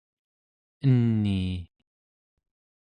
enii 0.87 1.47